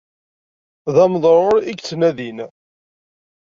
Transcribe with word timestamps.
D 0.93 0.95
ameḍṛuṛ 1.05 1.55
i 1.61 1.65
yettnadin. 1.73 2.37